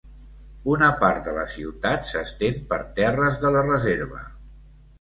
Una 0.75 0.87
part 1.03 1.21
de 1.27 1.35
la 1.35 1.43
ciutat 1.57 2.09
s'estén 2.13 2.59
per 2.73 2.81
terres 3.03 3.41
de 3.47 3.55
la 3.59 3.65
reserva. 3.71 4.27